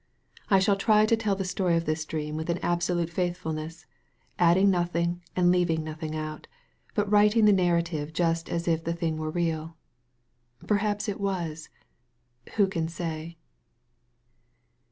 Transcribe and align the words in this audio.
I 0.49 0.57
shall 0.57 0.77
try 0.77 1.05
to 1.05 1.15
tell 1.15 1.35
the 1.35 1.45
story 1.45 1.77
of 1.77 1.85
this 1.85 2.05
dream 2.05 2.35
with 2.35 2.49
an 2.49 2.57
absolute 2.63 3.11
faithfulness, 3.11 3.85
adding 4.39 4.71
nothing 4.71 5.21
and 5.35 5.51
leaving 5.51 5.83
nothing 5.83 6.15
out, 6.15 6.47
but 6.95 7.07
writing 7.07 7.45
the 7.45 7.53
narrative 7.53 8.11
just 8.11 8.49
as 8.49 8.67
if 8.67 8.83
the 8.83 8.93
thing 8.93 9.17
were 9.19 9.29
real. 9.29 9.77
Perhaps 10.65 11.07
it 11.07 11.19
was. 11.21 11.69
Who 12.55 12.65
can 12.65 12.87
say? 12.87 13.37